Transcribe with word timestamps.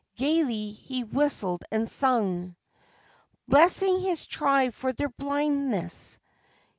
Gaily 0.15 0.71
he 0.71 1.03
whistled 1.03 1.61
and 1.71 1.87
sung, 1.87 2.55
Blessing 3.47 3.99
his 4.01 4.25
tribe 4.25 4.73
for 4.73 4.91
their 4.91 5.09
blindness. 5.09 6.17